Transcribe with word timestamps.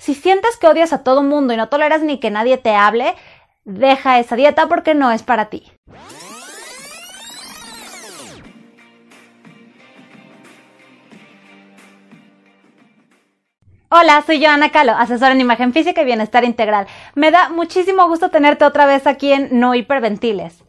Si 0.00 0.14
sientes 0.14 0.56
que 0.56 0.66
odias 0.66 0.94
a 0.94 1.04
todo 1.04 1.22
mundo 1.22 1.52
y 1.52 1.58
no 1.58 1.68
toleras 1.68 2.00
ni 2.00 2.18
que 2.18 2.30
nadie 2.30 2.56
te 2.56 2.74
hable, 2.74 3.14
deja 3.64 4.18
esa 4.18 4.34
dieta 4.34 4.66
porque 4.66 4.94
no 4.94 5.12
es 5.12 5.22
para 5.22 5.50
ti. 5.50 5.70
Hola, 13.90 14.22
soy 14.24 14.42
Joana 14.42 14.70
Calo, 14.70 14.92
asesora 14.92 15.32
en 15.32 15.42
imagen 15.42 15.74
física 15.74 16.00
y 16.00 16.06
bienestar 16.06 16.44
integral. 16.44 16.86
Me 17.14 17.30
da 17.30 17.50
muchísimo 17.50 18.08
gusto 18.08 18.30
tenerte 18.30 18.64
otra 18.64 18.86
vez 18.86 19.06
aquí 19.06 19.34
en 19.34 19.60
No 19.60 19.74
Hiperventiles. 19.74 20.64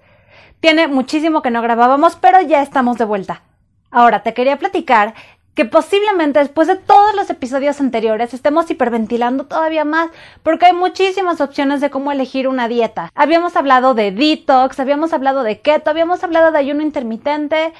Tiene 0.60 0.90
muchísimo 0.90 1.42
que 1.42 1.52
no 1.52 1.62
grabábamos, 1.62 2.18
pero 2.18 2.42
ya 2.42 2.62
estamos 2.62 2.98
de 2.98 3.06
vuelta. 3.06 3.44
Ahora 3.92 4.24
te 4.24 4.34
quería 4.34 4.58
platicar 4.58 5.14
que 5.54 5.66
posiblemente 5.66 6.40
después 6.40 6.68
de 6.68 6.78
todos 6.78 7.14
los 7.16 7.30
episodios 7.30 7.82
anteriores 7.82 8.34
estemos 8.34 8.70
hiperventilando 8.72 9.46
todavía 9.46 9.84
más 9.84 10.10
porque 10.44 10.68
hay 10.68 10.74
muchísimas 10.74 11.42
opciones 11.42 11.82
de 11.82 11.90
cómo 11.90 12.12
elegir 12.12 12.48
una 12.48 12.68
dieta. 12.68 13.12
Habíamos 13.16 13.56
hablado 13.56 13.94
de 13.94 14.12
detox, 14.12 14.80
habíamos 14.80 15.14
hablado 15.14 15.44
de 15.44 15.60
keto, 15.60 15.90
habíamos 15.90 16.24
hablado 16.24 16.52
de 16.52 16.60
ayuno 16.60 16.82
intermitente 16.82 17.74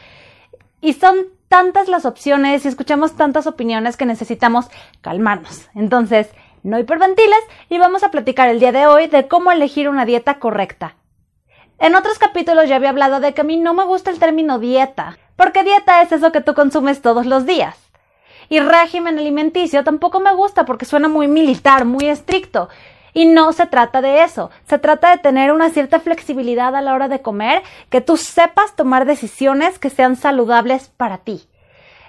y 0.82 0.94
son 0.94 1.28
tantas 1.48 1.88
las 1.88 2.06
opciones 2.06 2.66
y 2.66 2.68
escuchamos 2.68 3.16
tantas 3.16 3.48
opiniones 3.48 3.98
que 3.98 4.06
necesitamos 4.06 4.68
calmarnos. 5.02 5.70
Entonces, 5.76 6.30
no 6.64 6.78
hiperventiles 6.78 7.40
y 7.70 7.78
vamos 7.78 8.04
a 8.04 8.12
platicar 8.12 8.50
el 8.50 8.60
día 8.60 8.72
de 8.72 8.88
hoy 8.88 9.08
de 9.08 9.28
cómo 9.28 9.52
elegir 9.52 9.90
una 9.90 10.06
dieta 10.06 10.40
correcta. 10.40 10.96
En 11.80 11.96
otros 11.96 12.20
capítulos 12.20 12.70
ya 12.70 12.76
había 12.76 12.90
hablado 12.90 13.20
de 13.20 13.34
que 13.34 13.42
a 13.42 13.44
mí 13.44 13.58
no 13.58 13.74
me 13.74 13.84
gusta 13.86 14.12
el 14.12 14.20
término 14.20 14.60
dieta, 14.60 15.18
porque 15.42 15.64
dieta 15.64 16.04
es 16.04 16.12
eso 16.12 16.32
que 16.32 16.42
tú 16.42 16.54
consumes 16.54 17.02
todos 17.02 17.26
los 17.26 17.48
días. 17.48 17.76
Y 18.48 18.60
régimen 18.60 19.18
alimenticio 19.18 19.84
tampoco 19.84 20.20
me 20.20 20.36
gusta 20.36 20.66
porque 20.66 20.86
suena 20.86 21.08
muy 21.08 21.28
militar, 21.28 21.84
muy 21.84 22.06
estricto. 22.06 22.70
Y 23.12 23.26
no 23.26 23.52
se 23.52 23.66
trata 23.66 24.02
de 24.02 24.22
eso, 24.22 24.52
se 24.70 24.78
trata 24.78 25.10
de 25.10 25.18
tener 25.18 25.52
una 25.52 25.72
cierta 25.72 26.00
flexibilidad 26.00 26.76
a 26.76 26.82
la 26.82 26.94
hora 26.94 27.08
de 27.08 27.24
comer, 27.24 27.64
que 27.90 28.02
tú 28.02 28.18
sepas 28.18 28.76
tomar 28.76 29.06
decisiones 29.06 29.80
que 29.80 29.90
sean 29.90 30.16
saludables 30.16 30.90
para 30.90 31.18
ti. 31.18 31.48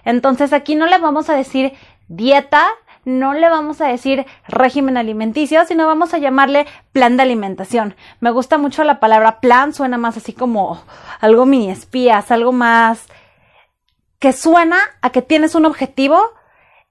Entonces 0.05 0.53
aquí 0.53 0.75
no 0.75 0.85
le 0.85 0.99
vamos 0.99 1.31
a 1.31 1.35
decir 1.35 1.73
dieta, 2.09 2.67
no 3.07 3.33
le 3.33 3.49
vamos 3.49 3.81
a 3.81 3.87
decir 3.87 4.27
régimen 4.47 4.99
alimenticio, 4.99 5.65
sino 5.65 5.87
vamos 5.87 6.13
a 6.13 6.19
llamarle 6.19 6.67
plan 6.93 7.17
de 7.17 7.23
alimentación. 7.23 7.97
Me 8.21 8.31
gusta 8.31 8.59
mucho 8.59 8.85
la 8.85 9.01
palabra 9.01 9.41
plan, 9.41 9.73
suena 9.73 9.97
más 9.97 10.19
así 10.19 10.35
como 10.35 10.83
algo 11.19 11.47
mini 11.47 11.71
espías, 11.71 12.31
algo 12.31 12.53
más 12.53 13.09
que 14.23 14.33
suena 14.33 14.79
a 15.01 15.11
que 15.11 15.21
tienes 15.21 15.57
un 15.57 15.65
objetivo 15.65 16.17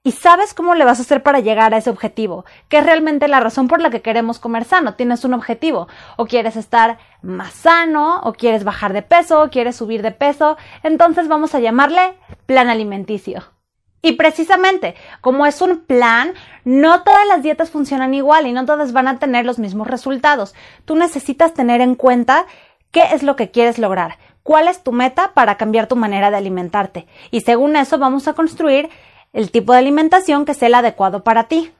y 0.04 0.12
sabes 0.12 0.52
cómo 0.52 0.74
le 0.74 0.84
vas 0.84 0.98
a 0.98 1.02
hacer 1.02 1.22
para 1.22 1.40
llegar 1.40 1.72
a 1.72 1.78
ese 1.78 1.88
objetivo, 1.88 2.44
que 2.68 2.76
es 2.76 2.84
realmente 2.84 3.26
la 3.26 3.40
razón 3.40 3.68
por 3.68 3.80
la 3.80 3.88
que 3.88 4.02
queremos 4.02 4.38
comer 4.38 4.66
sano. 4.66 4.96
Tienes 4.96 5.24
un 5.24 5.32
objetivo, 5.32 5.88
o 6.18 6.26
quieres 6.26 6.56
estar 6.56 6.98
más 7.22 7.54
sano, 7.54 8.20
o 8.24 8.34
quieres 8.34 8.64
bajar 8.64 8.92
de 8.92 9.00
peso, 9.00 9.40
o 9.40 9.48
quieres 9.48 9.76
subir 9.76 10.02
de 10.02 10.10
peso, 10.10 10.58
entonces 10.82 11.26
vamos 11.26 11.54
a 11.54 11.60
llamarle 11.60 12.18
plan 12.44 12.68
alimenticio. 12.68 13.44
Y 14.02 14.12
precisamente, 14.12 14.94
como 15.22 15.46
es 15.46 15.62
un 15.62 15.86
plan, 15.86 16.34
no 16.66 17.02
todas 17.02 17.26
las 17.28 17.42
dietas 17.42 17.70
funcionan 17.70 18.12
igual 18.12 18.46
y 18.46 18.52
no 18.52 18.66
todas 18.66 18.92
van 18.92 19.08
a 19.08 19.18
tener 19.18 19.46
los 19.46 19.58
mismos 19.58 19.88
resultados. 19.88 20.54
Tú 20.84 20.96
necesitas 20.96 21.54
tener 21.54 21.80
en 21.80 21.94
cuenta 21.94 22.44
qué 22.90 23.04
es 23.14 23.22
lo 23.22 23.36
que 23.36 23.50
quieres 23.50 23.78
lograr, 23.78 24.18
cuál 24.42 24.68
es 24.68 24.82
tu 24.82 24.92
meta 24.92 25.32
para 25.34 25.56
cambiar 25.56 25.86
tu 25.86 25.96
manera 25.96 26.30
de 26.30 26.36
alimentarte. 26.36 27.06
Y 27.30 27.42
según 27.42 27.76
eso 27.76 27.98
vamos 27.98 28.28
a 28.28 28.34
construir 28.34 28.90
el 29.32 29.50
tipo 29.50 29.72
de 29.72 29.78
alimentación 29.78 30.44
que 30.44 30.54
sea 30.54 30.68
el 30.68 30.74
adecuado 30.74 31.24
para 31.24 31.44
ti. 31.44 31.72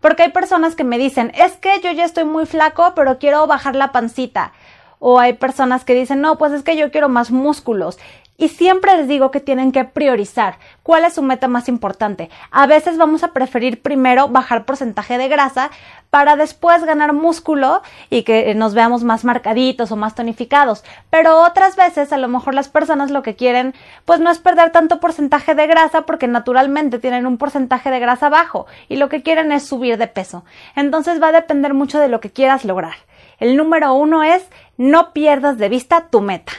Porque 0.00 0.24
hay 0.24 0.30
personas 0.30 0.74
que 0.74 0.84
me 0.84 0.98
dicen, 0.98 1.32
es 1.34 1.56
que 1.56 1.80
yo 1.80 1.90
ya 1.90 2.04
estoy 2.04 2.24
muy 2.24 2.46
flaco, 2.46 2.92
pero 2.94 3.18
quiero 3.18 3.46
bajar 3.46 3.74
la 3.74 3.92
pancita. 3.92 4.52
O 4.98 5.18
hay 5.18 5.34
personas 5.34 5.84
que 5.84 5.94
dicen, 5.94 6.20
no, 6.20 6.38
pues 6.38 6.52
es 6.52 6.62
que 6.62 6.76
yo 6.76 6.90
quiero 6.90 7.08
más 7.08 7.30
músculos. 7.30 7.98
Y 8.38 8.48
siempre 8.48 8.96
les 8.96 9.08
digo 9.08 9.30
que 9.30 9.40
tienen 9.40 9.72
que 9.72 9.84
priorizar 9.84 10.58
cuál 10.82 11.04
es 11.04 11.14
su 11.14 11.22
meta 11.22 11.48
más 11.48 11.68
importante. 11.68 12.30
A 12.50 12.66
veces 12.66 12.98
vamos 12.98 13.24
a 13.24 13.32
preferir 13.32 13.80
primero 13.80 14.28
bajar 14.28 14.66
porcentaje 14.66 15.16
de 15.16 15.28
grasa 15.28 15.70
para 16.10 16.36
después 16.36 16.84
ganar 16.84 17.12
músculo 17.12 17.82
y 18.10 18.22
que 18.22 18.54
nos 18.54 18.74
veamos 18.74 19.04
más 19.04 19.24
marcaditos 19.24 19.90
o 19.90 19.96
más 19.96 20.14
tonificados. 20.14 20.84
Pero 21.10 21.42
otras 21.42 21.76
veces 21.76 22.12
a 22.12 22.18
lo 22.18 22.28
mejor 22.28 22.54
las 22.54 22.68
personas 22.68 23.10
lo 23.10 23.22
que 23.22 23.36
quieren 23.36 23.74
pues 24.04 24.20
no 24.20 24.30
es 24.30 24.38
perder 24.38 24.70
tanto 24.70 25.00
porcentaje 25.00 25.54
de 25.54 25.66
grasa 25.66 26.02
porque 26.02 26.28
naturalmente 26.28 26.98
tienen 26.98 27.26
un 27.26 27.38
porcentaje 27.38 27.90
de 27.90 28.00
grasa 28.00 28.28
bajo 28.28 28.66
y 28.88 28.96
lo 28.96 29.08
que 29.08 29.22
quieren 29.22 29.50
es 29.50 29.66
subir 29.66 29.96
de 29.96 30.08
peso. 30.08 30.44
Entonces 30.74 31.22
va 31.22 31.28
a 31.28 31.32
depender 31.32 31.74
mucho 31.74 31.98
de 31.98 32.08
lo 32.08 32.20
que 32.20 32.30
quieras 32.30 32.64
lograr. 32.64 32.96
El 33.38 33.56
número 33.56 33.94
uno 33.94 34.22
es 34.22 34.46
no 34.76 35.12
pierdas 35.12 35.58
de 35.58 35.68
vista 35.68 36.08
tu 36.10 36.20
meta. 36.20 36.52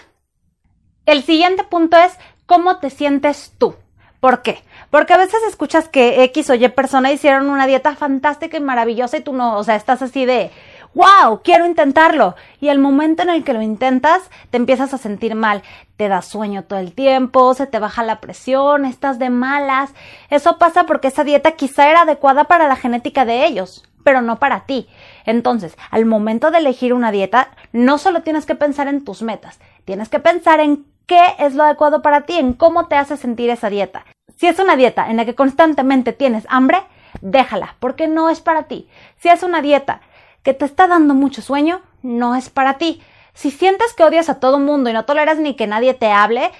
El 1.07 1.23
siguiente 1.23 1.63
punto 1.63 1.95
es 1.95 2.11
cómo 2.45 2.79
te 2.79 2.89
sientes 2.89 3.53
tú. 3.57 3.75
¿Por 4.19 4.41
qué? 4.41 4.61
Porque 4.89 5.13
a 5.13 5.17
veces 5.17 5.39
escuchas 5.47 5.87
que 5.87 6.21
X 6.25 6.49
o 6.49 6.53
Y 6.53 6.67
persona 6.67 7.13
hicieron 7.13 7.49
una 7.49 7.65
dieta 7.65 7.95
fantástica 7.95 8.57
y 8.57 8.59
maravillosa 8.59 9.15
y 9.15 9.21
tú 9.21 9.31
no, 9.31 9.55
o 9.55 9.63
sea, 9.63 9.77
estás 9.77 10.01
así 10.01 10.25
de, 10.25 10.51
wow, 10.93 11.39
quiero 11.45 11.65
intentarlo. 11.65 12.35
Y 12.59 12.67
el 12.67 12.79
momento 12.79 13.23
en 13.23 13.29
el 13.29 13.45
que 13.45 13.53
lo 13.53 13.61
intentas, 13.61 14.29
te 14.49 14.57
empiezas 14.57 14.93
a 14.93 14.97
sentir 14.97 15.33
mal. 15.33 15.63
Te 15.95 16.09
da 16.09 16.21
sueño 16.21 16.65
todo 16.65 16.79
el 16.79 16.91
tiempo, 16.91 17.53
se 17.53 17.67
te 17.67 17.79
baja 17.79 18.03
la 18.03 18.19
presión, 18.19 18.83
estás 18.83 19.17
de 19.17 19.29
malas. 19.29 19.91
Eso 20.29 20.57
pasa 20.57 20.85
porque 20.85 21.07
esa 21.07 21.23
dieta 21.23 21.51
quizá 21.53 21.89
era 21.89 22.01
adecuada 22.01 22.49
para 22.49 22.67
la 22.67 22.75
genética 22.75 23.23
de 23.23 23.45
ellos, 23.45 23.85
pero 24.03 24.21
no 24.21 24.39
para 24.39 24.65
ti. 24.65 24.89
Entonces, 25.25 25.77
al 25.89 26.05
momento 26.05 26.51
de 26.51 26.57
elegir 26.57 26.93
una 26.93 27.13
dieta, 27.13 27.51
no 27.71 27.97
solo 27.97 28.23
tienes 28.23 28.45
que 28.45 28.55
pensar 28.55 28.89
en 28.89 29.05
tus 29.05 29.21
metas, 29.21 29.57
tienes 29.85 30.09
que 30.09 30.19
pensar 30.19 30.59
en 30.59 30.85
qué 31.07 31.35
es 31.39 31.55
lo 31.55 31.63
adecuado 31.63 32.01
para 32.01 32.21
ti, 32.21 32.37
en 32.37 32.53
cómo 32.53 32.87
te 32.87 32.95
hace 32.95 33.17
sentir 33.17 33.49
esa 33.49 33.69
dieta. 33.69 34.05
Si 34.35 34.45
es 34.45 34.59
una 34.59 34.75
dieta 34.75 35.09
en 35.09 35.17
la 35.17 35.25
que 35.25 35.33
constantemente 35.33 36.13
tienes 36.13 36.45
hambre, 36.49 36.83
déjala, 37.21 37.75
porque 37.79 38.07
no 38.07 38.29
es 38.29 38.41
para 38.41 38.63
ti. 38.63 38.87
Si 39.17 39.29
es 39.29 39.41
una 39.41 39.61
dieta 39.61 40.01
que 40.43 40.53
te 40.53 40.65
está 40.65 40.87
dando 40.87 41.15
mucho 41.15 41.41
sueño, 41.41 41.81
no 42.03 42.35
es 42.35 42.49
para 42.49 42.77
ti. 42.77 43.01
Si 43.33 43.51
sientes 43.51 43.93
que 43.93 44.03
odias 44.03 44.29
a 44.29 44.39
todo 44.39 44.59
mundo 44.59 44.89
y 44.89 44.93
no 44.93 45.05
toleras 45.05 45.39
ni 45.39 45.55
que 45.55 45.67
nadie 45.67 45.93
te 45.93 46.11
hable, 46.11 46.51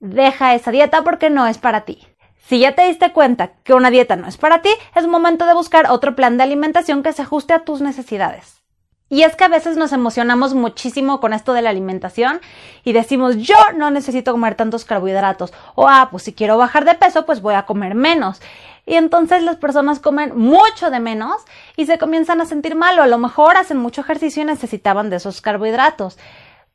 deja 0.00 0.54
esa 0.54 0.70
dieta 0.70 1.02
porque 1.02 1.28
no 1.28 1.46
es 1.46 1.58
para 1.58 1.82
ti. 1.82 2.06
Si 2.46 2.60
ya 2.60 2.74
te 2.74 2.86
diste 2.86 3.12
cuenta 3.12 3.48
que 3.64 3.74
una 3.74 3.90
dieta 3.90 4.14
no 4.16 4.28
es 4.28 4.36
para 4.36 4.62
ti, 4.62 4.70
es 4.94 5.06
momento 5.06 5.46
de 5.46 5.54
buscar 5.54 5.90
otro 5.90 6.14
plan 6.14 6.36
de 6.36 6.44
alimentación 6.44 7.02
que 7.02 7.12
se 7.12 7.22
ajuste 7.22 7.54
a 7.54 7.64
tus 7.64 7.80
necesidades. 7.80 8.62
Y 9.08 9.22
es 9.22 9.36
que 9.36 9.44
a 9.44 9.48
veces 9.48 9.76
nos 9.76 9.92
emocionamos 9.92 10.54
muchísimo 10.54 11.20
con 11.20 11.32
esto 11.32 11.52
de 11.52 11.62
la 11.62 11.70
alimentación 11.70 12.40
y 12.82 12.92
decimos 12.92 13.36
yo 13.36 13.54
no 13.76 13.90
necesito 13.90 14.32
comer 14.32 14.56
tantos 14.56 14.84
carbohidratos 14.84 15.52
o 15.76 15.88
ah, 15.88 16.08
pues 16.10 16.24
si 16.24 16.32
quiero 16.32 16.58
bajar 16.58 16.84
de 16.84 16.94
peso 16.94 17.24
pues 17.24 17.40
voy 17.40 17.54
a 17.54 17.66
comer 17.66 17.94
menos. 17.94 18.40
Y 18.84 18.94
entonces 18.94 19.42
las 19.42 19.56
personas 19.56 20.00
comen 20.00 20.36
mucho 20.36 20.90
de 20.90 20.98
menos 20.98 21.42
y 21.76 21.86
se 21.86 21.98
comienzan 21.98 22.40
a 22.40 22.46
sentir 22.46 22.74
mal 22.74 22.98
o 22.98 23.02
a 23.02 23.06
lo 23.06 23.18
mejor 23.18 23.56
hacen 23.56 23.78
mucho 23.78 24.00
ejercicio 24.00 24.42
y 24.42 24.46
necesitaban 24.46 25.08
de 25.08 25.16
esos 25.16 25.40
carbohidratos. 25.40 26.18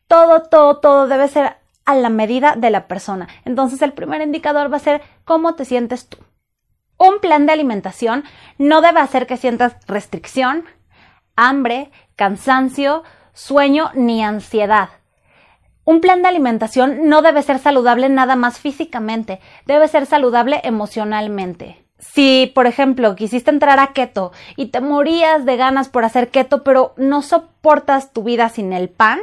Todo, 0.08 0.44
todo, 0.44 0.78
todo 0.78 1.08
debe 1.08 1.28
ser 1.28 1.58
a 1.86 1.96
la 1.96 2.10
medida 2.10 2.56
de 2.56 2.70
la 2.70 2.88
persona. 2.88 3.28
Entonces 3.44 3.82
el 3.82 3.92
primer 3.92 4.22
indicador 4.22 4.72
va 4.72 4.78
a 4.78 4.82
ser 4.82 5.02
cómo 5.26 5.56
te 5.56 5.66
sientes 5.66 6.08
tú. 6.08 6.18
Un 6.98 7.20
plan 7.20 7.46
de 7.46 7.54
alimentación 7.54 8.24
no 8.58 8.82
debe 8.82 9.00
hacer 9.00 9.28
que 9.28 9.36
sientas 9.36 9.76
restricción, 9.88 10.66
hambre, 11.36 11.92
cansancio, 12.22 13.02
sueño 13.34 13.90
ni 13.96 14.24
ansiedad. 14.24 14.90
Un 15.86 16.02
plan 16.02 16.22
de 16.22 16.28
alimentación 16.28 17.10
no 17.10 17.24
debe 17.24 17.42
ser 17.42 17.58
saludable 17.58 18.10
nada 18.10 18.36
más 18.36 18.60
físicamente, 18.60 19.40
debe 19.66 19.88
ser 19.88 20.06
saludable 20.06 20.62
emocionalmente. 20.64 21.84
Si, 21.98 22.52
por 22.54 22.68
ejemplo, 22.68 23.16
quisiste 23.16 23.50
entrar 23.50 23.80
a 23.80 23.94
keto 23.94 24.34
y 24.56 24.68
te 24.68 24.82
morías 24.82 25.46
de 25.46 25.58
ganas 25.58 25.90
por 25.90 26.06
hacer 26.06 26.30
keto, 26.30 26.64
pero 26.64 26.94
no 26.96 27.24
soportas 27.24 28.14
tu 28.14 28.22
vida 28.22 28.50
sin 28.50 28.72
el 28.72 28.90
pan, 28.90 29.20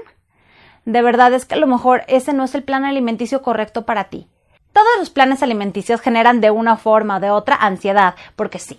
de 0.84 1.00
verdad 1.00 1.32
es 1.34 1.44
que 1.44 1.54
a 1.54 1.58
lo 1.58 1.68
mejor 1.68 2.02
ese 2.08 2.32
no 2.32 2.42
es 2.42 2.56
el 2.56 2.64
plan 2.64 2.84
alimenticio 2.84 3.42
correcto 3.42 3.86
para 3.86 4.08
ti. 4.08 4.26
Todos 4.72 4.98
los 4.98 5.10
planes 5.10 5.44
alimenticios 5.44 6.00
generan 6.00 6.40
de 6.40 6.50
una 6.50 6.76
forma 6.76 7.18
o 7.18 7.20
de 7.20 7.30
otra 7.30 7.54
ansiedad, 7.54 8.16
porque 8.34 8.58
sí, 8.58 8.76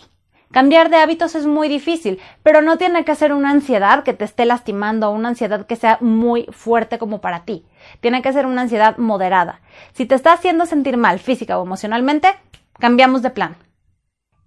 Cambiar 0.52 0.90
de 0.90 0.98
hábitos 0.98 1.36
es 1.36 1.46
muy 1.46 1.70
difícil, 1.70 2.20
pero 2.42 2.64
no 2.64 2.80
tiene 2.80 3.06
que 3.06 3.14
ser 3.14 3.34
una 3.34 3.52
ansiedad 3.52 4.04
que 4.04 4.14
te 4.14 4.26
esté 4.26 4.46
lastimando 4.46 5.12
una 5.12 5.30
ansiedad 5.30 5.68
que 5.68 5.76
sea 5.76 6.00
muy 6.02 6.48
fuerte 6.52 6.98
como 6.98 7.22
para 7.22 7.46
ti. 7.46 7.66
Tiene 8.02 8.24
que 8.24 8.34
ser 8.34 8.48
una 8.48 8.62
ansiedad 8.62 8.98
moderada. 8.98 9.62
Si 9.94 10.08
te 10.08 10.16
está 10.16 10.34
haciendo 10.34 10.66
sentir 10.66 10.98
mal 10.98 11.20
física 11.20 11.60
o 11.60 11.64
emocionalmente, 11.64 12.30
cambiamos 12.80 13.22
de 13.22 13.30
plan. 13.30 13.58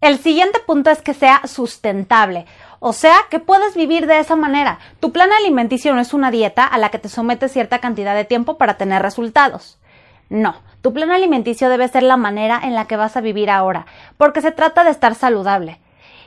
El 0.00 0.18
siguiente 0.18 0.58
punto 0.66 0.90
es 0.90 1.00
que 1.02 1.14
sea 1.14 1.42
sustentable, 1.46 2.46
o 2.80 2.92
sea, 2.92 3.14
que 3.30 3.38
puedes 3.38 3.76
vivir 3.76 4.08
de 4.08 4.18
esa 4.18 4.34
manera. 4.34 4.80
Tu 4.98 5.12
plan 5.12 5.30
alimenticio 5.30 5.94
no 5.94 6.00
es 6.00 6.12
una 6.12 6.32
dieta 6.32 6.66
a 6.66 6.78
la 6.78 6.88
que 6.88 6.98
te 6.98 7.08
sometes 7.08 7.52
cierta 7.52 7.78
cantidad 7.78 8.16
de 8.16 8.24
tiempo 8.24 8.58
para 8.58 8.76
tener 8.76 9.02
resultados. 9.02 9.78
No, 10.28 10.56
tu 10.80 10.92
plan 10.92 11.12
alimenticio 11.12 11.68
debe 11.68 11.86
ser 11.86 12.02
la 12.02 12.16
manera 12.16 12.60
en 12.64 12.74
la 12.74 12.86
que 12.86 12.96
vas 12.96 13.16
a 13.16 13.20
vivir 13.20 13.48
ahora, 13.50 13.86
porque 14.16 14.40
se 14.40 14.50
trata 14.50 14.82
de 14.82 14.90
estar 14.90 15.14
saludable. 15.14 15.78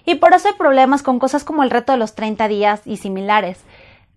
Y 0.06 0.16
por 0.16 0.34
eso 0.34 0.48
hay 0.48 0.54
problemas 0.54 1.04
con 1.04 1.20
cosas 1.20 1.44
como 1.44 1.64
el 1.64 1.70
reto 1.70 1.92
de 1.92 1.98
los 1.98 2.16
30 2.16 2.48
días 2.48 2.82
y 2.86 2.98
similares, 2.98 3.60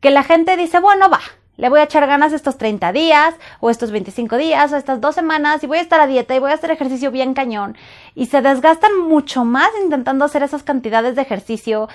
que 0.00 0.10
la 0.10 0.22
gente 0.22 0.56
dice, 0.56 0.80
bueno, 0.80 1.08
va, 1.08 1.20
le 1.56 1.68
voy 1.68 1.80
a 1.80 1.84
echar 1.84 2.06
ganas 2.06 2.32
estos 2.32 2.56
30 2.56 2.92
días, 2.92 3.34
o 3.58 3.68
estos 3.68 3.90
25 3.90 4.36
días, 4.36 4.72
o 4.72 4.76
estas 4.76 5.00
dos 5.00 5.16
semanas, 5.16 5.62
y 5.64 5.66
voy 5.66 5.78
a 5.78 5.82
estar 5.82 6.00
a 6.00 6.06
dieta 6.06 6.34
y 6.34 6.38
voy 6.38 6.52
a 6.52 6.54
hacer 6.54 6.70
ejercicio 6.70 7.10
bien 7.10 7.34
cañón. 7.34 7.76
Y 8.14 8.26
se 8.26 8.42
desgastan 8.42 8.96
mucho 9.00 9.44
más 9.44 9.70
intentando 9.82 10.24
hacer 10.24 10.44
esas 10.44 10.62
cantidades 10.62 11.16
de 11.16 11.22
ejercicio 11.22 11.88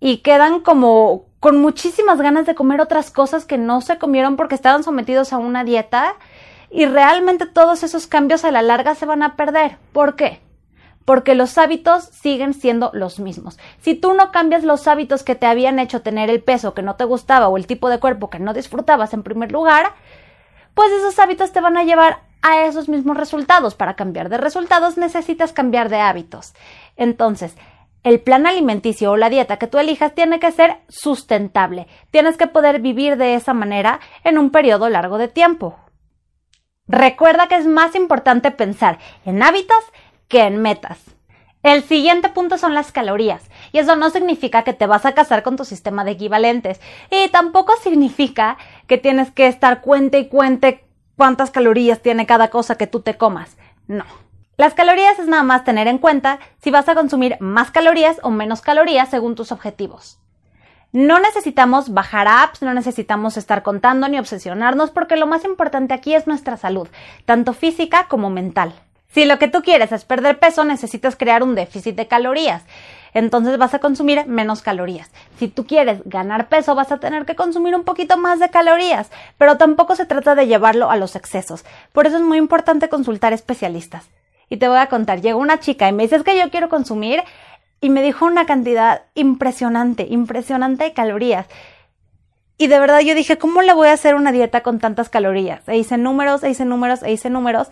y 0.00 0.18
quedan 0.18 0.60
como 0.60 1.26
con 1.38 1.60
muchísimas 1.60 2.20
ganas 2.20 2.46
de 2.46 2.54
comer 2.54 2.80
otras 2.80 3.10
cosas 3.10 3.44
que 3.44 3.58
no 3.58 3.80
se 3.80 3.98
comieron 3.98 4.36
porque 4.36 4.54
estaban 4.54 4.82
sometidos 4.82 5.32
a 5.32 5.38
una 5.38 5.64
dieta 5.64 6.14
y 6.70 6.86
realmente 6.86 7.46
todos 7.46 7.82
esos 7.82 8.06
cambios 8.06 8.44
a 8.44 8.50
la 8.50 8.62
larga 8.62 8.94
se 8.94 9.06
van 9.06 9.22
a 9.22 9.36
perder. 9.36 9.76
¿Por 9.92 10.16
qué? 10.16 10.40
Porque 11.08 11.34
los 11.34 11.56
hábitos 11.56 12.04
siguen 12.04 12.52
siendo 12.52 12.90
los 12.92 13.18
mismos. 13.18 13.58
Si 13.80 13.94
tú 13.94 14.12
no 14.12 14.30
cambias 14.30 14.62
los 14.62 14.86
hábitos 14.86 15.22
que 15.22 15.34
te 15.34 15.46
habían 15.46 15.78
hecho 15.78 16.02
tener 16.02 16.28
el 16.28 16.42
peso 16.42 16.74
que 16.74 16.82
no 16.82 16.96
te 16.96 17.04
gustaba 17.04 17.48
o 17.48 17.56
el 17.56 17.66
tipo 17.66 17.88
de 17.88 17.98
cuerpo 17.98 18.28
que 18.28 18.38
no 18.38 18.52
disfrutabas 18.52 19.14
en 19.14 19.22
primer 19.22 19.50
lugar, 19.50 19.94
pues 20.74 20.92
esos 20.92 21.18
hábitos 21.18 21.50
te 21.50 21.62
van 21.62 21.78
a 21.78 21.84
llevar 21.84 22.18
a 22.42 22.66
esos 22.66 22.90
mismos 22.90 23.16
resultados. 23.16 23.74
Para 23.74 23.96
cambiar 23.96 24.28
de 24.28 24.36
resultados 24.36 24.98
necesitas 24.98 25.54
cambiar 25.54 25.88
de 25.88 25.98
hábitos. 25.98 26.52
Entonces, 26.94 27.56
el 28.02 28.20
plan 28.20 28.46
alimenticio 28.46 29.12
o 29.12 29.16
la 29.16 29.30
dieta 29.30 29.56
que 29.56 29.66
tú 29.66 29.78
elijas 29.78 30.14
tiene 30.14 30.38
que 30.38 30.52
ser 30.52 30.76
sustentable. 30.88 31.86
Tienes 32.10 32.36
que 32.36 32.48
poder 32.48 32.82
vivir 32.82 33.16
de 33.16 33.34
esa 33.34 33.54
manera 33.54 34.00
en 34.24 34.36
un 34.36 34.50
periodo 34.50 34.90
largo 34.90 35.16
de 35.16 35.28
tiempo. 35.28 35.78
Recuerda 36.86 37.48
que 37.48 37.56
es 37.56 37.66
más 37.66 37.94
importante 37.94 38.50
pensar 38.50 38.98
en 39.24 39.42
hábitos 39.42 39.78
que 40.28 40.42
en 40.42 40.62
metas. 40.62 40.98
El 41.62 41.82
siguiente 41.82 42.28
punto 42.28 42.56
son 42.56 42.72
las 42.72 42.92
calorías. 42.92 43.42
Y 43.72 43.78
eso 43.78 43.96
no 43.96 44.10
significa 44.10 44.62
que 44.62 44.72
te 44.72 44.86
vas 44.86 45.04
a 45.04 45.12
casar 45.12 45.42
con 45.42 45.56
tu 45.56 45.64
sistema 45.64 46.04
de 46.04 46.12
equivalentes. 46.12 46.80
Y 47.10 47.28
tampoco 47.30 47.72
significa 47.82 48.56
que 48.86 48.96
tienes 48.96 49.30
que 49.32 49.48
estar 49.48 49.80
cuente 49.80 50.18
y 50.18 50.28
cuente 50.28 50.84
cuántas 51.16 51.50
calorías 51.50 52.00
tiene 52.00 52.26
cada 52.26 52.48
cosa 52.48 52.76
que 52.76 52.86
tú 52.86 53.00
te 53.00 53.16
comas. 53.16 53.56
No. 53.88 54.04
Las 54.56 54.74
calorías 54.74 55.18
es 55.18 55.26
nada 55.26 55.42
más 55.42 55.64
tener 55.64 55.88
en 55.88 55.98
cuenta 55.98 56.38
si 56.62 56.70
vas 56.70 56.88
a 56.88 56.94
consumir 56.94 57.36
más 57.40 57.70
calorías 57.70 58.18
o 58.22 58.30
menos 58.30 58.60
calorías 58.60 59.08
según 59.08 59.34
tus 59.34 59.52
objetivos. 59.52 60.18
No 60.92 61.20
necesitamos 61.20 61.92
bajar 61.92 62.26
apps, 62.28 62.62
no 62.62 62.72
necesitamos 62.72 63.36
estar 63.36 63.62
contando 63.62 64.08
ni 64.08 64.18
obsesionarnos 64.18 64.90
porque 64.90 65.16
lo 65.16 65.26
más 65.26 65.44
importante 65.44 65.92
aquí 65.92 66.14
es 66.14 66.26
nuestra 66.26 66.56
salud, 66.56 66.88
tanto 67.26 67.52
física 67.52 68.06
como 68.08 68.30
mental. 68.30 68.72
Si 69.08 69.24
lo 69.24 69.38
que 69.38 69.48
tú 69.48 69.62
quieres 69.62 69.90
es 69.92 70.04
perder 70.04 70.38
peso, 70.38 70.64
necesitas 70.64 71.16
crear 71.16 71.42
un 71.42 71.54
déficit 71.54 71.96
de 71.96 72.06
calorías. 72.06 72.62
Entonces 73.14 73.56
vas 73.56 73.72
a 73.72 73.78
consumir 73.78 74.26
menos 74.26 74.60
calorías. 74.60 75.10
Si 75.38 75.48
tú 75.48 75.66
quieres 75.66 76.02
ganar 76.04 76.48
peso, 76.48 76.74
vas 76.74 76.92
a 76.92 76.98
tener 76.98 77.24
que 77.24 77.34
consumir 77.34 77.74
un 77.74 77.84
poquito 77.84 78.18
más 78.18 78.38
de 78.38 78.50
calorías, 78.50 79.10
pero 79.38 79.56
tampoco 79.56 79.96
se 79.96 80.04
trata 80.04 80.34
de 80.34 80.46
llevarlo 80.46 80.90
a 80.90 80.96
los 80.96 81.16
excesos. 81.16 81.64
Por 81.92 82.06
eso 82.06 82.16
es 82.16 82.22
muy 82.22 82.38
importante 82.38 82.88
consultar 82.88 83.32
especialistas. 83.32 84.08
Y 84.50 84.58
te 84.58 84.68
voy 84.68 84.78
a 84.78 84.88
contar, 84.88 85.20
llegó 85.20 85.40
una 85.40 85.60
chica 85.60 85.88
y 85.88 85.92
me 85.92 86.04
dice 86.04 86.16
es 86.16 86.22
que 86.22 86.38
yo 86.38 86.50
quiero 86.50 86.68
consumir 86.68 87.22
y 87.80 87.90
me 87.90 88.02
dijo 88.02 88.26
una 88.26 88.46
cantidad 88.46 89.02
impresionante, 89.14 90.06
impresionante 90.08 90.84
de 90.84 90.92
calorías. 90.92 91.46
Y 92.60 92.66
de 92.66 92.80
verdad 92.80 93.00
yo 93.00 93.14
dije, 93.14 93.38
¿cómo 93.38 93.62
le 93.62 93.72
voy 93.72 93.86
a 93.86 93.92
hacer 93.92 94.16
una 94.16 94.32
dieta 94.32 94.62
con 94.62 94.80
tantas 94.80 95.08
calorías? 95.08 95.66
E 95.68 95.76
hice 95.76 95.96
números, 95.96 96.42
e 96.42 96.50
hice 96.50 96.64
números, 96.64 97.04
e 97.04 97.12
hice 97.12 97.30
números. 97.30 97.68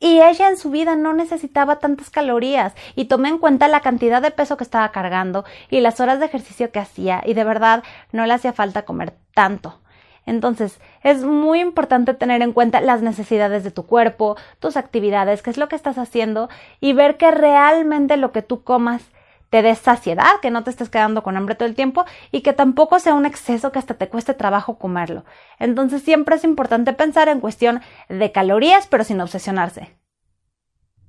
Y 0.00 0.22
ella 0.22 0.48
en 0.48 0.56
su 0.56 0.70
vida 0.70 0.96
no 0.96 1.12
necesitaba 1.12 1.78
tantas 1.78 2.08
calorías. 2.08 2.74
Y 2.96 3.04
tomé 3.04 3.28
en 3.28 3.38
cuenta 3.38 3.68
la 3.68 3.80
cantidad 3.80 4.22
de 4.22 4.30
peso 4.30 4.56
que 4.56 4.64
estaba 4.64 4.90
cargando 4.90 5.44
y 5.70 5.80
las 5.80 6.00
horas 6.00 6.18
de 6.18 6.26
ejercicio 6.26 6.72
que 6.72 6.78
hacía. 6.78 7.22
Y 7.24 7.34
de 7.34 7.44
verdad 7.44 7.84
no 8.10 8.24
le 8.24 8.32
hacía 8.32 8.54
falta 8.54 8.86
comer 8.86 9.14
tanto. 9.34 9.78
Entonces, 10.26 10.80
es 11.02 11.22
muy 11.22 11.60
importante 11.60 12.14
tener 12.14 12.40
en 12.42 12.52
cuenta 12.52 12.80
las 12.80 13.02
necesidades 13.02 13.64
de 13.64 13.70
tu 13.70 13.86
cuerpo, 13.86 14.36
tus 14.58 14.76
actividades, 14.76 15.42
qué 15.42 15.50
es 15.50 15.56
lo 15.56 15.68
que 15.68 15.76
estás 15.76 15.98
haciendo 15.98 16.48
y 16.80 16.92
ver 16.92 17.16
que 17.16 17.30
realmente 17.30 18.16
lo 18.16 18.32
que 18.32 18.42
tú 18.42 18.62
comas 18.62 19.02
te 19.50 19.62
des 19.62 19.78
saciedad, 19.78 20.40
que 20.40 20.50
no 20.50 20.64
te 20.64 20.70
estés 20.70 20.88
quedando 20.88 21.22
con 21.22 21.36
hambre 21.36 21.56
todo 21.56 21.68
el 21.68 21.74
tiempo 21.74 22.04
y 22.30 22.40
que 22.40 22.52
tampoco 22.52 22.98
sea 22.98 23.14
un 23.14 23.26
exceso 23.26 23.72
que 23.72 23.78
hasta 23.78 23.94
te 23.94 24.08
cueste 24.08 24.34
trabajo 24.34 24.78
comerlo. 24.78 25.24
Entonces 25.58 26.02
siempre 26.02 26.36
es 26.36 26.44
importante 26.44 26.92
pensar 26.92 27.28
en 27.28 27.40
cuestión 27.40 27.80
de 28.08 28.32
calorías, 28.32 28.86
pero 28.86 29.04
sin 29.04 29.20
obsesionarse. 29.20 29.96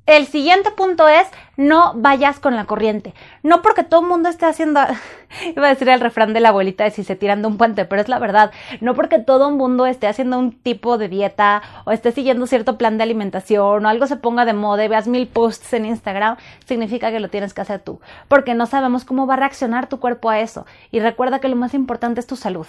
El 0.08 0.26
siguiente 0.26 0.72
punto 0.72 1.08
es 1.08 1.28
no 1.58 1.94
vayas 1.96 2.40
con 2.40 2.56
la 2.56 2.66
corriente. 2.66 3.14
No 3.44 3.62
porque 3.62 3.84
todo 3.84 4.02
el 4.02 4.08
mundo 4.08 4.30
esté 4.30 4.48
haciendo, 4.48 4.80
iba 5.56 5.68
a 5.68 5.70
decir 5.70 5.88
el 5.90 6.00
refrán 6.00 6.34
de 6.34 6.40
la 6.40 6.50
abuelita 6.50 6.84
de 6.84 6.90
si 6.90 7.04
se 7.04 7.16
tiran 7.16 7.44
de 7.44 7.48
un 7.48 7.58
puente, 7.58 7.86
pero 7.86 8.02
es 8.02 8.10
la 8.10 8.18
verdad. 8.18 8.52
No 8.82 8.96
porque 8.96 9.20
todo 9.20 9.50
el 9.50 9.56
mundo 9.56 9.86
esté 9.86 10.08
haciendo 10.08 10.40
un 10.40 10.54
tipo 10.54 10.98
de 10.98 11.08
dieta 11.08 11.62
o 11.86 11.92
esté 11.92 12.12
siguiendo 12.12 12.48
cierto 12.48 12.80
plan 12.80 12.98
de 12.98 13.04
alimentación 13.04 13.86
o 13.86 13.90
algo 13.90 14.08
se 14.08 14.16
ponga 14.16 14.44
de 14.44 14.54
moda 14.54 14.84
y 14.84 14.88
veas 14.88 15.08
mil 15.08 15.28
posts 15.28 15.72
en 15.74 15.86
Instagram, 15.86 16.38
significa 16.66 17.12
que 17.12 17.20
lo 17.20 17.30
tienes 17.30 17.54
que 17.54 17.62
hacer 17.62 17.80
tú. 17.80 18.02
Porque 18.28 18.56
no 18.56 18.66
sabemos 18.66 19.06
cómo 19.06 19.28
va 19.28 19.36
a 19.36 19.38
reaccionar 19.38 19.88
tu 19.88 20.00
cuerpo 20.00 20.32
a 20.32 20.40
eso. 20.40 20.66
Y 20.90 21.00
recuerda 21.00 21.40
que 21.40 21.48
lo 21.48 21.56
más 21.56 21.76
importante 21.76 22.20
es 22.20 22.28
tu 22.28 22.36
salud. 22.36 22.68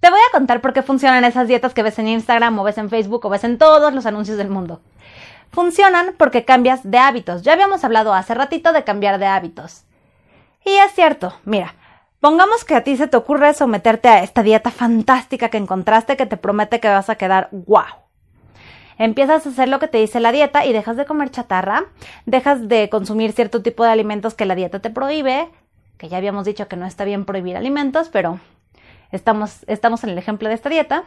Te 0.00 0.10
voy 0.10 0.20
a 0.20 0.32
contar 0.32 0.60
por 0.60 0.74
qué 0.74 0.82
funcionan 0.82 1.24
esas 1.24 1.48
dietas 1.48 1.72
que 1.72 1.82
ves 1.82 1.98
en 1.98 2.08
Instagram 2.08 2.58
o 2.58 2.64
ves 2.64 2.76
en 2.76 2.90
Facebook 2.90 3.24
o 3.24 3.30
ves 3.30 3.44
en 3.44 3.56
todos 3.56 3.94
los 3.94 4.04
anuncios 4.04 4.36
del 4.36 4.50
mundo 4.50 4.82
funcionan 5.50 6.14
porque 6.16 6.44
cambias 6.44 6.88
de 6.88 6.98
hábitos. 6.98 7.42
Ya 7.42 7.52
habíamos 7.52 7.84
hablado 7.84 8.14
hace 8.14 8.34
ratito 8.34 8.72
de 8.72 8.84
cambiar 8.84 9.18
de 9.18 9.26
hábitos. 9.26 9.84
Y 10.64 10.70
es 10.70 10.92
cierto, 10.92 11.34
mira, 11.44 11.74
pongamos 12.20 12.64
que 12.64 12.74
a 12.74 12.84
ti 12.84 12.96
se 12.96 13.08
te 13.08 13.16
ocurre 13.16 13.54
someterte 13.54 14.08
a 14.08 14.22
esta 14.22 14.42
dieta 14.42 14.70
fantástica 14.70 15.48
que 15.48 15.56
encontraste 15.56 16.16
que 16.16 16.26
te 16.26 16.36
promete 16.36 16.80
que 16.80 16.88
vas 16.88 17.10
a 17.10 17.16
quedar 17.16 17.48
wow. 17.52 17.84
Empiezas 18.98 19.46
a 19.46 19.48
hacer 19.48 19.68
lo 19.68 19.78
que 19.78 19.88
te 19.88 19.96
dice 19.96 20.20
la 20.20 20.30
dieta 20.30 20.66
y 20.66 20.74
dejas 20.74 20.98
de 20.98 21.06
comer 21.06 21.30
chatarra, 21.30 21.84
dejas 22.26 22.68
de 22.68 22.90
consumir 22.90 23.32
cierto 23.32 23.62
tipo 23.62 23.82
de 23.82 23.90
alimentos 23.90 24.34
que 24.34 24.44
la 24.44 24.54
dieta 24.54 24.80
te 24.80 24.90
prohíbe, 24.90 25.48
que 25.96 26.10
ya 26.10 26.18
habíamos 26.18 26.44
dicho 26.44 26.68
que 26.68 26.76
no 26.76 26.84
está 26.84 27.04
bien 27.04 27.24
prohibir 27.24 27.56
alimentos, 27.56 28.10
pero 28.10 28.40
estamos, 29.10 29.64
estamos 29.68 30.04
en 30.04 30.10
el 30.10 30.18
ejemplo 30.18 30.50
de 30.50 30.54
esta 30.54 30.68
dieta. 30.68 31.04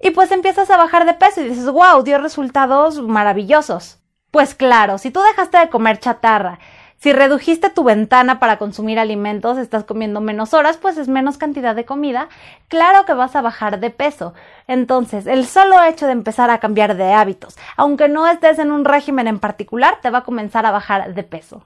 Y 0.00 0.10
pues 0.10 0.30
empiezas 0.30 0.70
a 0.70 0.76
bajar 0.76 1.06
de 1.06 1.14
peso 1.14 1.40
y 1.40 1.48
dices, 1.48 1.70
wow, 1.70 2.02
dio 2.02 2.18
resultados 2.18 3.00
maravillosos. 3.00 3.98
Pues 4.30 4.54
claro, 4.54 4.98
si 4.98 5.10
tú 5.10 5.20
dejaste 5.20 5.58
de 5.58 5.70
comer 5.70 5.98
chatarra, 5.98 6.58
si 6.98 7.12
redujiste 7.12 7.68
tu 7.70 7.84
ventana 7.84 8.38
para 8.40 8.56
consumir 8.56 8.98
alimentos, 8.98 9.58
estás 9.58 9.84
comiendo 9.84 10.20
menos 10.20 10.54
horas, 10.54 10.78
pues 10.78 10.96
es 10.96 11.08
menos 11.08 11.36
cantidad 11.36 11.74
de 11.74 11.84
comida, 11.84 12.28
claro 12.68 13.04
que 13.04 13.12
vas 13.12 13.36
a 13.36 13.42
bajar 13.42 13.80
de 13.80 13.90
peso. 13.90 14.32
Entonces, 14.66 15.26
el 15.26 15.46
solo 15.46 15.82
hecho 15.84 16.06
de 16.06 16.12
empezar 16.12 16.50
a 16.50 16.58
cambiar 16.58 16.96
de 16.96 17.12
hábitos, 17.12 17.56
aunque 17.76 18.08
no 18.08 18.26
estés 18.26 18.58
en 18.58 18.72
un 18.72 18.84
régimen 18.84 19.28
en 19.28 19.38
particular, 19.38 19.98
te 20.00 20.10
va 20.10 20.18
a 20.18 20.24
comenzar 20.24 20.64
a 20.64 20.70
bajar 20.70 21.14
de 21.14 21.22
peso. 21.22 21.64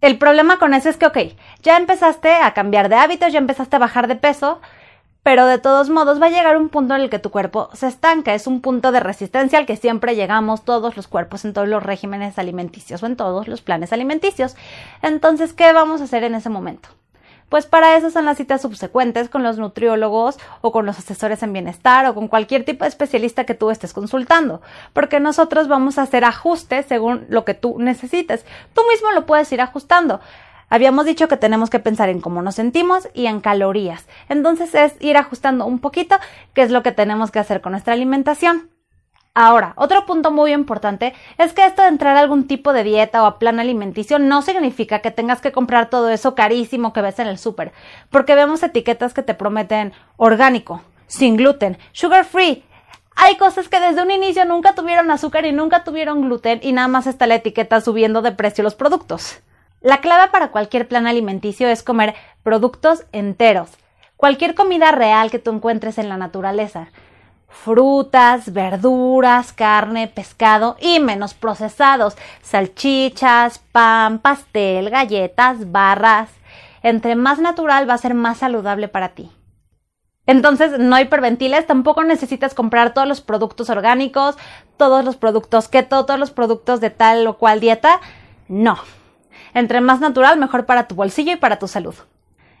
El 0.00 0.18
problema 0.18 0.58
con 0.58 0.72
eso 0.72 0.88
es 0.88 0.96
que, 0.96 1.06
ok, 1.06 1.18
ya 1.62 1.76
empezaste 1.76 2.32
a 2.32 2.54
cambiar 2.54 2.88
de 2.88 2.96
hábitos, 2.96 3.32
ya 3.32 3.38
empezaste 3.38 3.76
a 3.76 3.80
bajar 3.80 4.06
de 4.06 4.16
peso, 4.16 4.60
pero 5.30 5.46
de 5.46 5.58
todos 5.58 5.90
modos 5.90 6.20
va 6.20 6.26
a 6.26 6.30
llegar 6.30 6.56
un 6.56 6.70
punto 6.70 6.96
en 6.96 7.02
el 7.02 7.08
que 7.08 7.20
tu 7.20 7.30
cuerpo 7.30 7.70
se 7.72 7.86
estanca, 7.86 8.34
es 8.34 8.48
un 8.48 8.60
punto 8.60 8.90
de 8.90 8.98
resistencia 8.98 9.60
al 9.60 9.64
que 9.64 9.76
siempre 9.76 10.16
llegamos 10.16 10.64
todos 10.64 10.96
los 10.96 11.06
cuerpos 11.06 11.44
en 11.44 11.52
todos 11.52 11.68
los 11.68 11.84
regímenes 11.84 12.36
alimenticios 12.36 13.00
o 13.04 13.06
en 13.06 13.14
todos 13.14 13.46
los 13.46 13.60
planes 13.60 13.92
alimenticios. 13.92 14.56
Entonces, 15.02 15.52
¿qué 15.52 15.72
vamos 15.72 16.00
a 16.00 16.04
hacer 16.04 16.24
en 16.24 16.34
ese 16.34 16.48
momento? 16.48 16.88
Pues 17.48 17.66
para 17.66 17.96
eso 17.96 18.10
son 18.10 18.24
las 18.24 18.38
citas 18.38 18.62
subsecuentes 18.62 19.28
con 19.28 19.44
los 19.44 19.56
nutriólogos 19.56 20.36
o 20.62 20.72
con 20.72 20.84
los 20.84 20.98
asesores 20.98 21.44
en 21.44 21.52
bienestar 21.52 22.06
o 22.06 22.14
con 22.16 22.26
cualquier 22.26 22.64
tipo 22.64 22.84
de 22.84 22.88
especialista 22.88 23.44
que 23.44 23.54
tú 23.54 23.70
estés 23.70 23.92
consultando, 23.92 24.62
porque 24.92 25.20
nosotros 25.20 25.68
vamos 25.68 25.96
a 25.98 26.02
hacer 26.02 26.24
ajustes 26.24 26.86
según 26.86 27.26
lo 27.28 27.44
que 27.44 27.54
tú 27.54 27.78
necesites. 27.78 28.44
Tú 28.74 28.82
mismo 28.90 29.12
lo 29.12 29.26
puedes 29.26 29.52
ir 29.52 29.60
ajustando. 29.60 30.20
Habíamos 30.70 31.04
dicho 31.04 31.26
que 31.26 31.36
tenemos 31.36 31.68
que 31.68 31.80
pensar 31.80 32.08
en 32.08 32.20
cómo 32.20 32.42
nos 32.42 32.54
sentimos 32.54 33.08
y 33.12 33.26
en 33.26 33.40
calorías. 33.40 34.06
Entonces 34.28 34.74
es 34.74 34.94
ir 35.00 35.16
ajustando 35.16 35.66
un 35.66 35.80
poquito 35.80 36.16
qué 36.54 36.62
es 36.62 36.70
lo 36.70 36.84
que 36.84 36.92
tenemos 36.92 37.32
que 37.32 37.40
hacer 37.40 37.60
con 37.60 37.72
nuestra 37.72 37.92
alimentación. 37.92 38.70
Ahora, 39.34 39.74
otro 39.76 40.06
punto 40.06 40.30
muy 40.30 40.52
importante 40.52 41.14
es 41.38 41.52
que 41.52 41.64
esto 41.64 41.82
de 41.82 41.88
entrar 41.88 42.16
a 42.16 42.20
algún 42.20 42.46
tipo 42.46 42.72
de 42.72 42.84
dieta 42.84 43.22
o 43.22 43.26
a 43.26 43.38
plan 43.38 43.58
alimenticio 43.58 44.18
no 44.18 44.42
significa 44.42 45.00
que 45.00 45.10
tengas 45.10 45.40
que 45.40 45.52
comprar 45.52 45.90
todo 45.90 46.08
eso 46.08 46.34
carísimo 46.34 46.92
que 46.92 47.02
ves 47.02 47.18
en 47.18 47.28
el 47.28 47.38
súper, 47.38 47.72
porque 48.10 48.34
vemos 48.34 48.62
etiquetas 48.62 49.14
que 49.14 49.22
te 49.22 49.34
prometen 49.34 49.92
orgánico, 50.16 50.82
sin 51.06 51.36
gluten, 51.36 51.78
sugar 51.92 52.24
free. 52.24 52.64
Hay 53.14 53.36
cosas 53.36 53.68
que 53.68 53.80
desde 53.80 54.02
un 54.02 54.10
inicio 54.10 54.44
nunca 54.44 54.74
tuvieron 54.74 55.10
azúcar 55.10 55.46
y 55.46 55.52
nunca 55.52 55.84
tuvieron 55.84 56.22
gluten 56.22 56.60
y 56.62 56.72
nada 56.72 56.88
más 56.88 57.06
está 57.06 57.26
la 57.26 57.36
etiqueta 57.36 57.80
subiendo 57.80 58.22
de 58.22 58.32
precio 58.32 58.64
los 58.64 58.74
productos. 58.74 59.42
La 59.80 60.02
clave 60.02 60.30
para 60.30 60.50
cualquier 60.50 60.86
plan 60.88 61.06
alimenticio 61.06 61.66
es 61.68 61.82
comer 61.82 62.14
productos 62.42 63.04
enteros, 63.12 63.70
cualquier 64.16 64.54
comida 64.54 64.92
real 64.92 65.30
que 65.30 65.38
tú 65.38 65.50
encuentres 65.50 65.96
en 65.96 66.10
la 66.10 66.18
naturaleza. 66.18 66.88
frutas, 67.50 68.52
verduras, 68.52 69.52
carne, 69.52 70.06
pescado 70.08 70.76
y 70.80 71.00
menos 71.00 71.34
procesados, 71.34 72.16
salchichas, 72.42 73.58
pan, 73.58 74.20
pastel, 74.20 74.88
galletas, 74.88 75.70
barras. 75.70 76.30
Entre 76.82 77.16
más 77.16 77.38
natural 77.38 77.88
va 77.88 77.94
a 77.94 77.98
ser 77.98 78.14
más 78.14 78.38
saludable 78.38 78.88
para 78.88 79.10
ti. 79.10 79.30
Entonces, 80.26 80.78
no 80.78 80.98
hiperventiles, 81.00 81.66
tampoco 81.66 82.04
necesitas 82.04 82.54
comprar 82.54 82.94
todos 82.94 83.08
los 83.08 83.20
productos 83.20 83.68
orgánicos, 83.68 84.36
todos 84.76 85.04
los 85.04 85.16
productos 85.16 85.68
keto, 85.68 86.06
todos 86.06 86.20
los 86.20 86.30
productos 86.30 86.80
de 86.80 86.90
tal 86.90 87.26
o 87.26 87.36
cual 87.36 87.58
dieta. 87.58 88.00
No. 88.46 88.78
Entre 89.54 89.80
más 89.80 90.00
natural, 90.00 90.38
mejor 90.38 90.66
para 90.66 90.88
tu 90.88 90.94
bolsillo 90.94 91.32
y 91.32 91.36
para 91.36 91.58
tu 91.58 91.68
salud. 91.68 91.94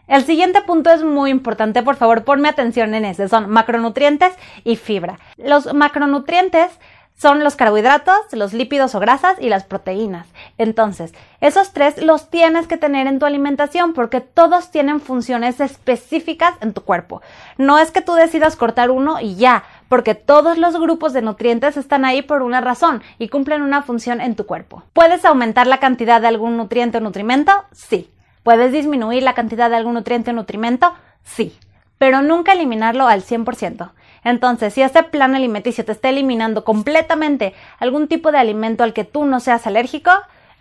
El 0.06 0.24
siguiente 0.24 0.60
punto 0.62 0.90
es 0.90 1.04
muy 1.04 1.30
importante, 1.30 1.84
por 1.84 1.94
favor, 1.94 2.24
ponme 2.24 2.48
atención 2.48 2.94
en 2.94 3.04
ese. 3.04 3.28
Son 3.28 3.48
macronutrientes 3.48 4.32
y 4.64 4.74
fibra. 4.74 5.20
Los 5.36 5.72
macronutrientes 5.72 6.72
son 7.20 7.44
los 7.44 7.54
carbohidratos, 7.54 8.16
los 8.32 8.54
lípidos 8.54 8.94
o 8.94 8.98
grasas 8.98 9.36
y 9.40 9.50
las 9.50 9.64
proteínas. 9.64 10.26
Entonces, 10.56 11.12
esos 11.42 11.72
tres 11.72 12.02
los 12.02 12.30
tienes 12.30 12.66
que 12.66 12.78
tener 12.78 13.06
en 13.06 13.18
tu 13.18 13.26
alimentación 13.26 13.92
porque 13.92 14.22
todos 14.22 14.70
tienen 14.70 15.00
funciones 15.00 15.60
específicas 15.60 16.54
en 16.62 16.72
tu 16.72 16.82
cuerpo. 16.82 17.20
No 17.58 17.78
es 17.78 17.90
que 17.90 18.00
tú 18.00 18.14
decidas 18.14 18.56
cortar 18.56 18.90
uno 18.90 19.20
y 19.20 19.36
ya, 19.36 19.64
porque 19.90 20.14
todos 20.14 20.56
los 20.56 20.78
grupos 20.78 21.12
de 21.12 21.20
nutrientes 21.20 21.76
están 21.76 22.04
ahí 22.04 22.22
por 22.22 22.42
una 22.42 22.60
razón 22.60 23.02
y 23.18 23.28
cumplen 23.28 23.60
una 23.60 23.82
función 23.82 24.20
en 24.20 24.36
tu 24.36 24.46
cuerpo. 24.46 24.84
¿Puedes 24.92 25.24
aumentar 25.24 25.66
la 25.66 25.78
cantidad 25.78 26.20
de 26.20 26.28
algún 26.28 26.56
nutriente 26.56 26.98
o 26.98 27.00
nutrimento? 27.00 27.50
Sí. 27.72 28.08
¿Puedes 28.44 28.70
disminuir 28.70 29.24
la 29.24 29.34
cantidad 29.34 29.68
de 29.68 29.74
algún 29.74 29.94
nutriente 29.94 30.30
o 30.30 30.32
nutrimento? 30.32 30.94
Sí, 31.24 31.58
pero 31.98 32.22
nunca 32.22 32.52
eliminarlo 32.52 33.08
al 33.08 33.24
100%. 33.24 33.90
Entonces, 34.22 34.74
si 34.74 34.82
este 34.82 35.02
plan 35.02 35.34
alimenticio 35.34 35.84
te 35.84 35.90
está 35.90 36.08
eliminando 36.10 36.62
completamente 36.62 37.52
algún 37.80 38.06
tipo 38.06 38.30
de 38.30 38.38
alimento 38.38 38.84
al 38.84 38.92
que 38.92 39.04
tú 39.04 39.24
no 39.24 39.40
seas 39.40 39.66
alérgico, 39.66 40.12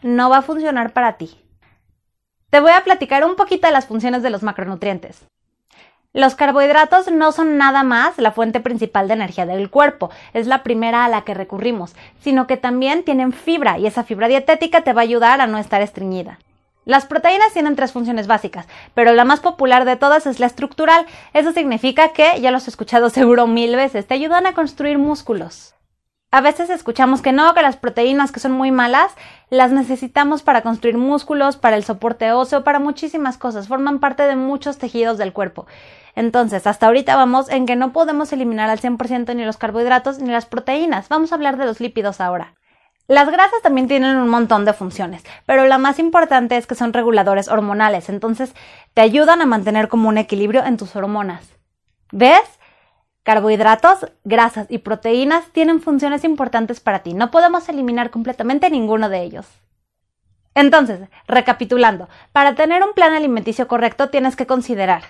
no 0.01 0.31
va 0.31 0.39
a 0.39 0.41
funcionar 0.41 0.91
para 0.91 1.17
ti. 1.17 1.39
Te 2.49 2.61
voy 2.61 2.71
a 2.71 2.83
platicar 2.83 3.23
un 3.23 3.35
poquito 3.35 3.67
de 3.67 3.73
las 3.73 3.85
funciones 3.85 4.23
de 4.23 4.31
los 4.31 4.41
macronutrientes. 4.41 5.27
Los 6.11 6.33
carbohidratos 6.33 7.11
no 7.11 7.31
son 7.31 7.57
nada 7.57 7.83
más 7.83 8.17
la 8.17 8.31
fuente 8.31 8.59
principal 8.59 9.07
de 9.07 9.13
energía 9.13 9.45
del 9.45 9.69
cuerpo, 9.69 10.09
es 10.33 10.47
la 10.47 10.63
primera 10.63 11.05
a 11.05 11.07
la 11.07 11.21
que 11.21 11.35
recurrimos, 11.35 11.95
sino 12.19 12.47
que 12.47 12.57
también 12.57 13.03
tienen 13.03 13.31
fibra 13.31 13.77
y 13.77 13.85
esa 13.85 14.03
fibra 14.03 14.27
dietética 14.27 14.81
te 14.81 14.91
va 14.91 15.01
a 15.01 15.03
ayudar 15.03 15.39
a 15.39 15.45
no 15.45 15.59
estar 15.59 15.83
estreñida. 15.83 16.39
Las 16.83 17.05
proteínas 17.05 17.53
tienen 17.53 17.75
tres 17.75 17.91
funciones 17.91 18.25
básicas, 18.25 18.67
pero 18.95 19.13
la 19.13 19.23
más 19.23 19.39
popular 19.39 19.85
de 19.85 19.97
todas 19.97 20.25
es 20.25 20.39
la 20.39 20.47
estructural. 20.47 21.05
Eso 21.33 21.51
significa 21.51 22.09
que, 22.09 22.41
ya 22.41 22.49
los 22.49 22.65
he 22.65 22.71
escuchado 22.71 23.09
seguro 23.11 23.45
mil 23.45 23.75
veces, 23.75 24.07
te 24.07 24.15
ayudan 24.15 24.47
a 24.47 24.55
construir 24.55 24.97
músculos. 24.97 25.75
A 26.31 26.41
veces 26.41 26.71
escuchamos 26.71 27.21
que 27.21 27.31
no, 27.31 27.53
que 27.53 27.61
las 27.61 27.77
proteínas 27.77 28.31
que 28.31 28.39
son 28.39 28.51
muy 28.51 28.71
malas, 28.71 29.11
las 29.51 29.71
necesitamos 29.71 30.41
para 30.41 30.61
construir 30.61 30.97
músculos, 30.97 31.57
para 31.57 31.75
el 31.75 31.83
soporte 31.83 32.31
óseo, 32.31 32.63
para 32.63 32.79
muchísimas 32.79 33.37
cosas, 33.37 33.67
forman 33.67 33.99
parte 33.99 34.23
de 34.23 34.35
muchos 34.35 34.79
tejidos 34.79 35.19
del 35.19 35.33
cuerpo. 35.33 35.67
Entonces, 36.15 36.67
hasta 36.67 36.87
ahorita 36.87 37.15
vamos 37.15 37.49
en 37.49 37.65
que 37.65 37.75
no 37.75 37.93
podemos 37.93 38.31
eliminar 38.33 38.69
al 38.69 38.79
100% 38.79 39.35
ni 39.35 39.45
los 39.45 39.57
carbohidratos 39.57 40.19
ni 40.19 40.31
las 40.31 40.45
proteínas. 40.45 41.09
Vamos 41.09 41.31
a 41.31 41.35
hablar 41.35 41.57
de 41.57 41.65
los 41.65 41.79
lípidos 41.79 42.21
ahora. 42.21 42.55
Las 43.09 43.31
grasas 43.31 43.63
también 43.63 43.87
tienen 43.87 44.17
un 44.17 44.29
montón 44.29 44.65
de 44.65 44.73
funciones, 44.73 45.23
pero 45.47 45.65
la 45.65 45.79
más 45.79 45.97
importante 45.97 46.57
es 46.57 46.67
que 46.67 46.75
son 46.75 46.93
reguladores 46.93 47.47
hormonales, 47.47 48.07
entonces 48.07 48.53
te 48.93 49.01
ayudan 49.01 49.41
a 49.41 49.47
mantener 49.47 49.87
como 49.87 50.09
un 50.09 50.19
equilibrio 50.19 50.63
en 50.63 50.77
tus 50.77 50.95
hormonas. 50.95 51.43
¿Ves? 52.11 52.59
Carbohidratos, 53.23 54.11
grasas 54.25 54.67
y 54.69 54.77
proteínas 54.79 55.45
tienen 55.53 55.81
funciones 55.81 56.23
importantes 56.23 56.79
para 56.79 56.99
ti. 56.99 57.15
No 57.15 57.31
podemos 57.31 57.67
eliminar 57.67 58.11
completamente 58.11 58.69
ninguno 58.69 59.09
de 59.09 59.23
ellos. 59.23 59.47
Entonces, 60.53 60.99
recapitulando, 61.27 62.09
para 62.31 62.53
tener 62.53 62.83
un 62.83 62.93
plan 62.93 63.13
alimenticio 63.13 63.67
correcto 63.67 64.09
tienes 64.09 64.35
que 64.35 64.45
considerar 64.45 65.03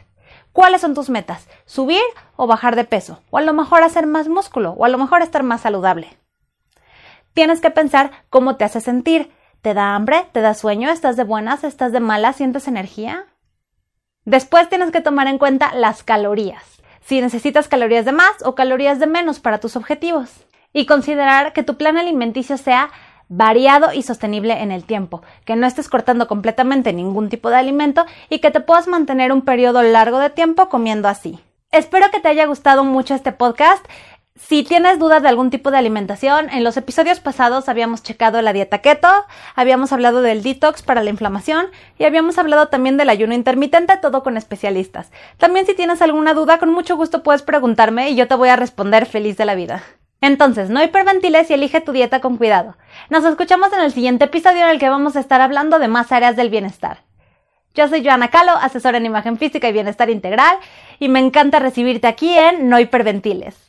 cuáles 0.54 0.82
son 0.82 0.94
tus 0.94 1.10
metas, 1.10 1.48
subir 1.66 2.02
o 2.36 2.48
bajar 2.48 2.76
de 2.76 2.84
peso, 2.84 3.22
o 3.30 3.38
a 3.38 3.42
lo 3.42 3.54
mejor 3.54 3.84
hacer 3.84 4.06
más 4.08 4.28
músculo, 4.28 4.72
o 4.72 4.86
a 4.86 4.90
lo 4.90 4.98
mejor 4.98 5.22
estar 5.22 5.44
más 5.44 5.62
saludable. 5.62 6.18
Tienes 7.34 7.62
que 7.62 7.72
pensar 7.72 8.12
cómo 8.30 8.56
te 8.56 8.66
hace 8.66 8.82
sentir. 8.82 9.32
¿Te 9.62 9.74
da 9.74 9.96
hambre? 9.96 10.28
¿Te 10.32 10.42
da 10.42 10.54
sueño? 10.54 10.90
¿Estás 10.90 11.18
de 11.18 11.24
buenas? 11.24 11.64
¿Estás 11.64 11.92
de 11.92 12.00
malas? 12.00 12.38
¿Sientes 12.38 12.68
energía? 12.68 13.26
Después 14.26 14.70
tienes 14.70 14.92
que 14.92 15.02
tomar 15.02 15.28
en 15.28 15.38
cuenta 15.38 15.74
las 15.74 16.04
calorías. 16.04 16.64
Si 17.02 17.22
necesitas 17.22 17.68
calorías 17.68 18.06
de 18.06 18.12
más 18.12 18.32
o 18.44 18.56
calorías 18.56 19.00
de 19.00 19.08
menos 19.08 19.40
para 19.40 19.60
tus 19.60 19.76
objetivos. 19.76 20.30
Y 20.72 20.86
considerar 20.86 21.54
que 21.54 21.64
tu 21.64 21.78
plan 21.78 21.98
alimenticio 21.98 22.58
sea 22.58 22.90
variado 23.30 23.94
y 23.94 24.02
sostenible 24.02 24.62
en 24.62 24.72
el 24.72 24.84
tiempo, 24.84 25.22
que 25.46 25.56
no 25.56 25.68
estés 25.68 25.88
cortando 25.88 26.28
completamente 26.28 26.92
ningún 26.92 27.30
tipo 27.30 27.50
de 27.50 27.56
alimento 27.56 28.06
y 28.30 28.40
que 28.40 28.52
te 28.52 28.60
puedas 28.60 28.88
mantener 28.88 29.32
un 29.32 29.44
periodo 29.44 29.82
largo 29.84 30.20
de 30.20 30.32
tiempo 30.32 30.68
comiendo 30.68 31.08
así. 31.08 31.40
Espero 31.72 32.10
que 32.12 32.20
te 32.20 32.28
haya 32.28 32.48
gustado 32.48 32.84
mucho 32.84 33.14
este 33.14 33.32
podcast. 33.32 33.86
Si 34.36 34.64
tienes 34.64 35.00
dudas 35.00 35.22
de 35.22 35.28
algún 35.28 35.50
tipo 35.50 35.70
de 35.70 35.78
alimentación, 35.78 36.50
en 36.50 36.64
los 36.64 36.78
episodios 36.78 37.20
pasados 37.20 37.70
habíamos 37.70 38.02
checado 38.02 38.42
la 38.42 38.54
dieta 38.54 38.80
keto, 38.80 39.10
habíamos 39.54 39.92
hablado 39.92 40.22
del 40.22 40.42
detox 40.42 40.82
para 40.82 41.04
la 41.04 41.10
inflamación 41.10 41.68
y 41.98 42.06
habíamos 42.06 42.38
hablado 42.38 42.70
también 42.70 42.96
del 42.98 43.10
ayuno 43.10 43.36
intermitente, 43.36 43.98
todo 43.98 44.24
con 44.24 44.38
especialistas. 44.38 45.12
También 45.38 45.66
si 45.66 45.76
tienes 45.76 46.02
alguna 46.02 46.34
duda, 46.34 46.58
con 46.58 46.72
mucho 46.72 46.96
gusto 46.96 47.22
puedes 47.22 47.44
preguntarme 47.44 48.10
y 48.10 48.16
yo 48.16 48.28
te 48.28 48.36
voy 48.36 48.50
a 48.50 48.56
responder 48.56 49.06
feliz 49.06 49.38
de 49.38 49.46
la 49.46 49.56
vida. 49.56 49.84
Entonces, 50.22 50.70
no 50.70 50.84
hiperventiles 50.84 51.50
y 51.50 51.54
elige 51.54 51.82
tu 51.82 51.92
dieta 51.92 52.20
con 52.20 52.38
cuidado. 52.38 52.76
Nos 53.10 53.24
escuchamos 53.24 53.72
en 53.74 53.82
el 53.82 53.92
siguiente 53.92 54.26
episodio 54.26 54.66
en 54.66 54.70
el 54.72 54.80
que 54.80 54.90
vamos 54.90 55.16
a 55.16 55.22
estar 55.22 55.40
hablando 55.40 55.80
de 55.80 55.88
más 55.88 56.12
áreas 56.12 56.36
del 56.36 56.50
bienestar. 56.50 57.00
Yo 57.74 57.88
soy 57.88 58.04
Joana 58.04 58.30
Calo, 58.30 58.52
asesora 58.52 58.98
en 58.98 59.06
imagen 59.06 59.38
física 59.38 59.70
y 59.70 59.74
bienestar 59.74 60.10
integral, 60.10 60.58
y 61.00 61.08
me 61.08 61.20
encanta 61.20 61.60
recibirte 61.60 62.08
aquí 62.08 62.38
en 62.38 62.68
No 62.68 62.80
hiperventiles. 62.80 63.69